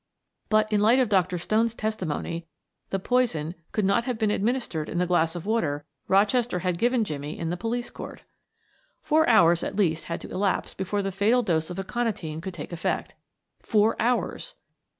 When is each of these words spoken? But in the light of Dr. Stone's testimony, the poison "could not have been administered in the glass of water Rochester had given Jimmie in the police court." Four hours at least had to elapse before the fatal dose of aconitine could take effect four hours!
But 0.49 0.71
in 0.71 0.79
the 0.79 0.83
light 0.83 0.97
of 0.97 1.09
Dr. 1.09 1.37
Stone's 1.37 1.75
testimony, 1.75 2.47
the 2.89 2.97
poison 2.97 3.53
"could 3.71 3.85
not 3.85 4.05
have 4.05 4.17
been 4.17 4.31
administered 4.31 4.89
in 4.89 4.97
the 4.97 5.05
glass 5.05 5.35
of 5.35 5.45
water 5.45 5.85
Rochester 6.07 6.57
had 6.65 6.79
given 6.79 7.03
Jimmie 7.03 7.37
in 7.37 7.51
the 7.51 7.55
police 7.55 7.91
court." 7.91 8.23
Four 9.03 9.29
hours 9.29 9.61
at 9.61 9.75
least 9.75 10.05
had 10.05 10.19
to 10.21 10.31
elapse 10.31 10.73
before 10.73 11.03
the 11.03 11.11
fatal 11.11 11.43
dose 11.43 11.69
of 11.69 11.77
aconitine 11.77 12.41
could 12.41 12.55
take 12.55 12.73
effect 12.73 13.13
four 13.61 13.95
hours! 14.01 14.55